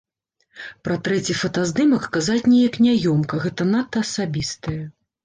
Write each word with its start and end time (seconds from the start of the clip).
Пра 0.85 0.95
трэці 1.07 1.35
фотаздымак 1.41 2.07
казаць 2.15 2.37
неяк 2.53 2.79
няёмка, 2.87 3.39
гэта 3.45 3.69
надта 3.75 3.97
асабістае. 4.07 4.81